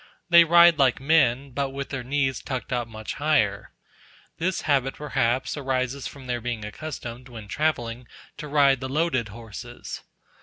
They 0.31 0.43
ride 0.45 0.79
like 0.79 0.99
men, 0.99 1.51
but 1.51 1.69
with 1.69 1.89
their 1.89 2.03
knees 2.03 2.41
tucked 2.41 2.73
up 2.73 2.87
much 2.87 3.13
higher. 3.21 3.71
This 4.39 4.61
habit, 4.61 4.95
perhaps, 4.95 5.55
arises 5.55 6.07
from 6.07 6.25
their 6.25 6.41
being 6.41 6.65
accustomed, 6.65 7.29
when 7.29 7.47
travelling, 7.47 8.07
to 8.37 8.47
ride 8.47 8.79
the 8.79 8.89
loaded 8.89 9.27
horses. 9.27 10.01